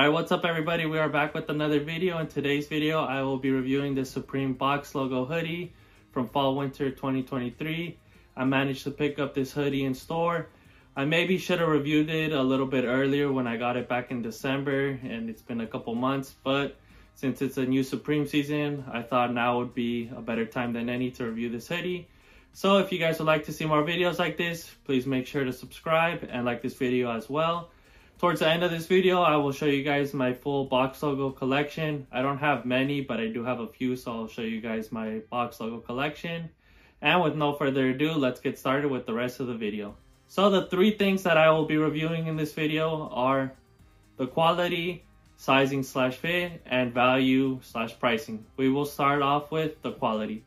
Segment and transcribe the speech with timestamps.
[0.00, 0.86] Alright, what's up everybody?
[0.86, 2.16] We are back with another video.
[2.20, 5.74] In today's video, I will be reviewing the Supreme Box Logo hoodie
[6.10, 7.98] from Fall Winter 2023.
[8.34, 10.48] I managed to pick up this hoodie in store.
[10.96, 14.10] I maybe should have reviewed it a little bit earlier when I got it back
[14.10, 16.78] in December and it's been a couple months, but
[17.14, 20.88] since it's a new Supreme season, I thought now would be a better time than
[20.88, 22.08] any to review this hoodie.
[22.54, 25.44] So if you guys would like to see more videos like this, please make sure
[25.44, 27.70] to subscribe and like this video as well.
[28.20, 31.30] Towards the end of this video, I will show you guys my full box logo
[31.30, 32.06] collection.
[32.12, 34.92] I don't have many, but I do have a few, so I'll show you guys
[34.92, 36.50] my box logo collection.
[37.00, 39.96] And with no further ado, let's get started with the rest of the video.
[40.28, 43.54] So the three things that I will be reviewing in this video are
[44.18, 45.02] the quality,
[45.38, 48.44] sizing slash fit, and value slash pricing.
[48.58, 50.44] We will start off with the quality.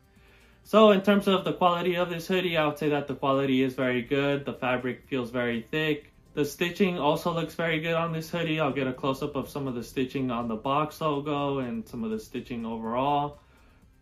[0.62, 3.64] So in terms of the quality of this hoodie, I would say that the quality
[3.64, 4.44] is very good.
[4.44, 6.12] The fabric feels very thick.
[6.34, 8.58] The stitching also looks very good on this hoodie.
[8.58, 12.02] I'll get a close-up of some of the stitching on the box logo and some
[12.02, 13.38] of the stitching overall.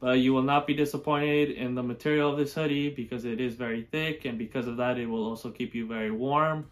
[0.00, 3.54] But you will not be disappointed in the material of this hoodie because it is
[3.54, 6.66] very thick and because of that it will also keep you very warm.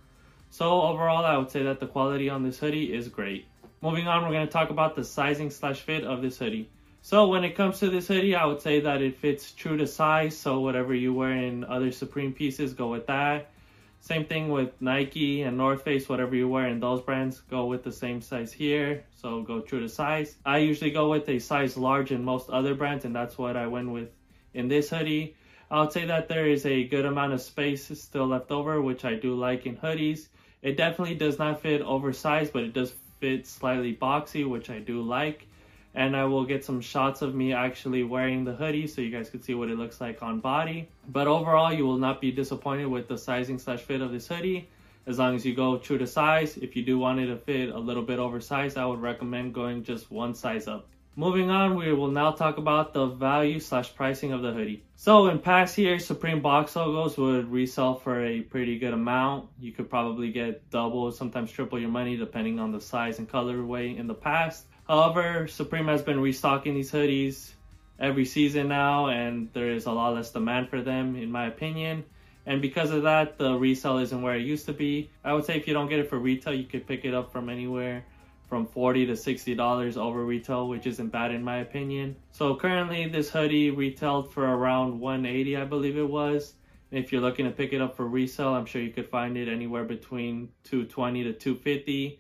[0.49, 3.47] So overall I would say that the quality on this hoodie is great.
[3.83, 6.71] Moving on we're going to talk about the sizing slash fit of this hoodie.
[7.03, 9.87] So when it comes to this hoodie I would say that it fits true to
[9.87, 13.51] size so whatever you wear in other Supreme pieces go with that.
[14.01, 17.85] Same thing with Nike and North Face, whatever you wear in those brands, go with
[17.85, 19.05] the same size here.
[19.15, 20.37] So go true to size.
[20.45, 23.67] I usually go with a size large in most other brands, and that's what I
[23.67, 24.09] went with
[24.55, 25.37] in this hoodie.
[25.71, 29.05] I would say that there is a good amount of space still left over, which
[29.05, 30.29] I do like in hoodies.
[30.63, 35.03] It definitely does not fit oversized, but it does fit slightly boxy, which I do
[35.03, 35.47] like
[35.95, 39.31] and I will get some shots of me actually wearing the hoodie so you guys
[39.31, 40.89] can see what it looks like on body.
[41.09, 44.69] But overall, you will not be disappointed with the sizing slash fit of this hoodie
[45.07, 46.57] as long as you go true to size.
[46.57, 49.83] If you do want it to fit a little bit oversized, I would recommend going
[49.83, 50.87] just one size up.
[51.17, 54.85] Moving on, we will now talk about the value slash pricing of the hoodie.
[54.95, 59.49] So in past years, Supreme box logos would resell for a pretty good amount.
[59.59, 63.99] You could probably get double, sometimes triple your money depending on the size and colorway
[63.99, 64.67] in the past.
[64.91, 67.53] However, Supreme has been restocking these hoodies
[68.01, 72.05] every season now, and there is a lot less demand for them, in my opinion.
[72.45, 75.09] And because of that, the resale isn't where it used to be.
[75.23, 77.31] I would say if you don't get it for retail, you could pick it up
[77.31, 78.05] from anywhere
[78.49, 83.07] from 40 to 60 dollars over retail which isn't bad in my opinion so currently
[83.07, 86.55] this hoodie retailed for around 180 i believe it was
[86.91, 89.49] if you're looking to pick it up for resale i'm sure you could find it
[89.49, 92.19] anywhere between 220 to 250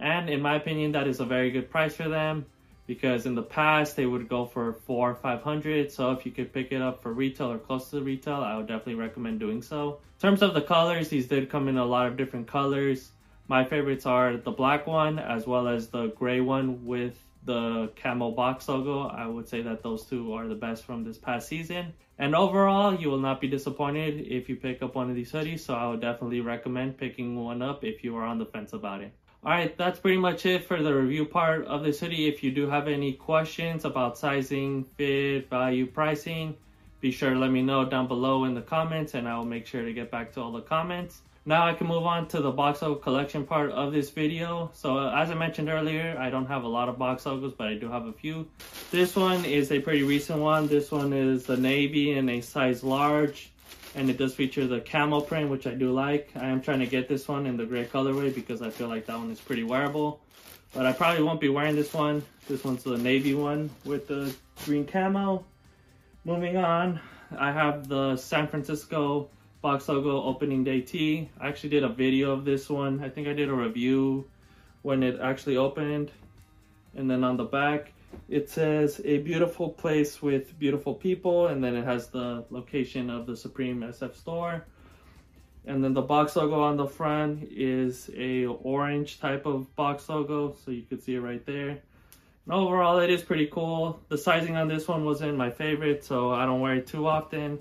[0.00, 2.46] and in my opinion, that is a very good price for them
[2.86, 5.92] because in the past they would go for four or five hundred.
[5.92, 8.56] So if you could pick it up for retail or close to the retail, I
[8.56, 10.00] would definitely recommend doing so.
[10.18, 13.10] In terms of the colors, these did come in a lot of different colors.
[13.46, 18.30] My favorites are the black one as well as the gray one with the camo
[18.30, 19.08] box logo.
[19.08, 21.92] I would say that those two are the best from this past season.
[22.18, 25.60] And overall, you will not be disappointed if you pick up one of these hoodies.
[25.60, 29.00] So I would definitely recommend picking one up if you are on the fence about
[29.00, 29.12] it.
[29.42, 32.28] Alright, that's pretty much it for the review part of this hoodie.
[32.28, 36.58] If you do have any questions about sizing, fit, value, pricing,
[37.00, 39.64] be sure to let me know down below in the comments and I will make
[39.66, 41.22] sure to get back to all the comments.
[41.46, 44.70] Now I can move on to the box logo collection part of this video.
[44.74, 47.74] So as I mentioned earlier, I don't have a lot of box logos, but I
[47.76, 48.46] do have a few.
[48.90, 50.68] This one is a pretty recent one.
[50.68, 53.50] This one is the navy in a size large
[53.94, 56.30] and it does feature the camo print which I do like.
[56.36, 59.06] I am trying to get this one in the gray colorway because I feel like
[59.06, 60.20] that one is pretty wearable.
[60.72, 62.22] But I probably won't be wearing this one.
[62.48, 64.34] This one's the navy one with the
[64.64, 65.44] green camo.
[66.24, 67.00] Moving on,
[67.36, 69.28] I have the San Francisco
[69.62, 71.28] box logo opening day tee.
[71.40, 73.02] I actually did a video of this one.
[73.02, 74.28] I think I did a review
[74.82, 76.10] when it actually opened.
[76.96, 77.92] And then on the back,
[78.28, 83.26] it says a beautiful place with beautiful people and then it has the location of
[83.26, 84.64] the Supreme SF store.
[85.66, 90.56] And then the box logo on the front is a orange type of box logo,
[90.64, 91.68] so you can see it right there.
[91.70, 94.00] And overall, it is pretty cool.
[94.08, 97.58] The sizing on this one wasn't my favorite, so I don't wear it too often,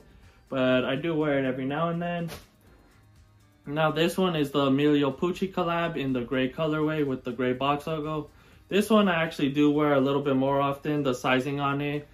[0.47, 2.29] but I do wear it every now and then.
[3.65, 7.53] Now this one is the Emilio Pucci collab in the gray colorway with the gray
[7.53, 8.29] box logo.
[8.69, 11.01] This one I actually do wear a little bit more often.
[11.01, 12.07] The sizing on it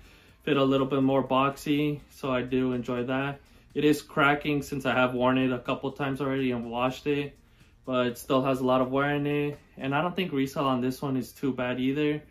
[0.44, 3.42] fit a little bit more boxy, so I do enjoy that.
[3.74, 7.38] It is cracking since I have worn it a couple times already and washed it,
[7.86, 9.60] but it still has a lot of wear in it.
[9.78, 12.24] And I don't think resale on this one is too bad either.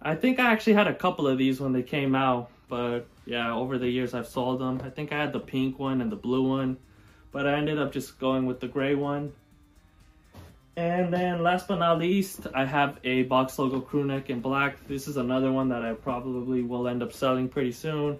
[0.00, 3.52] I think I actually had a couple of these when they came out, but yeah,
[3.52, 4.80] over the years I've sold them.
[4.84, 6.76] I think I had the pink one and the blue one,
[7.32, 9.32] but I ended up just going with the gray one.
[10.76, 14.88] And then last but not least, I have a box logo crew neck in black.
[14.88, 18.18] This is another one that I probably will end up selling pretty soon.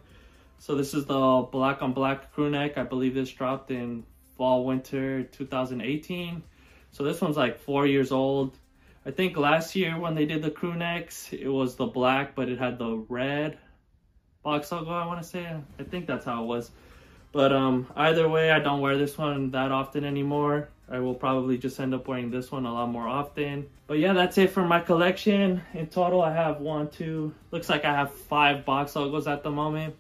[0.58, 2.78] So this is the black on black crew neck.
[2.78, 4.04] I believe this dropped in
[4.36, 6.42] fall winter 2018.
[6.92, 8.56] So this one's like four years old.
[9.04, 12.48] I think last year when they did the crew necks, it was the black, but
[12.48, 13.58] it had the red
[14.44, 15.56] box logo, I want to say.
[15.80, 16.70] I think that's how it was.
[17.34, 20.68] But um, either way, I don't wear this one that often anymore.
[20.88, 23.66] I will probably just end up wearing this one a lot more often.
[23.88, 25.60] But yeah, that's it for my collection.
[25.74, 29.50] In total, I have one, two, looks like I have five box logos at the
[29.50, 29.96] moment.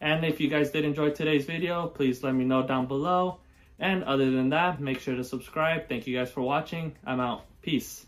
[0.00, 3.40] And if you guys did enjoy today's video, please let me know down below.
[3.78, 5.90] And other than that, make sure to subscribe.
[5.90, 6.94] Thank you guys for watching.
[7.04, 7.44] I'm out.
[7.60, 8.06] Peace.